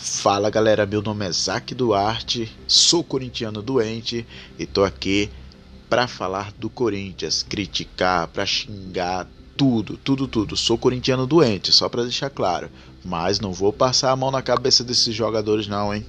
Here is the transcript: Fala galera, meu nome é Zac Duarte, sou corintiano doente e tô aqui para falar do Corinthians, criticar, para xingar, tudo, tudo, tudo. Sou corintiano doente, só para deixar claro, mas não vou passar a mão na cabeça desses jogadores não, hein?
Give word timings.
Fala 0.00 0.48
galera, 0.48 0.86
meu 0.86 1.02
nome 1.02 1.26
é 1.26 1.32
Zac 1.32 1.74
Duarte, 1.74 2.48
sou 2.68 3.02
corintiano 3.02 3.60
doente 3.60 4.24
e 4.56 4.64
tô 4.64 4.84
aqui 4.84 5.28
para 5.90 6.06
falar 6.06 6.52
do 6.52 6.70
Corinthians, 6.70 7.42
criticar, 7.42 8.28
para 8.28 8.46
xingar, 8.46 9.26
tudo, 9.56 9.96
tudo, 9.96 10.28
tudo. 10.28 10.56
Sou 10.56 10.78
corintiano 10.78 11.26
doente, 11.26 11.72
só 11.72 11.88
para 11.88 12.04
deixar 12.04 12.30
claro, 12.30 12.70
mas 13.04 13.40
não 13.40 13.52
vou 13.52 13.72
passar 13.72 14.12
a 14.12 14.16
mão 14.16 14.30
na 14.30 14.40
cabeça 14.40 14.84
desses 14.84 15.12
jogadores 15.12 15.66
não, 15.66 15.92
hein? 15.92 16.06